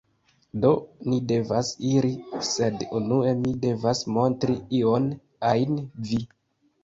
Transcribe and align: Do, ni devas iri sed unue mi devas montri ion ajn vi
Do, 0.61 0.69
ni 1.11 1.17
devas 1.31 1.67
iri 1.89 2.09
sed 2.47 2.81
unue 3.01 3.35
mi 3.43 3.53
devas 3.65 4.01
montri 4.15 4.55
ion 4.79 5.05
ajn 5.53 5.77
vi 6.09 6.19